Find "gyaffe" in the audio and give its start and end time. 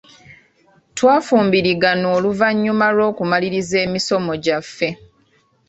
4.43-4.89